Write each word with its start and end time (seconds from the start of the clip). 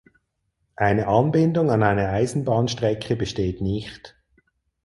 Eine 0.77 1.05
Anbindung 1.07 1.69
an 1.69 1.83
eine 1.83 2.09
Eisenbahnstrecke 2.09 3.15
besteht 3.15 3.61
nicht. 3.61 4.19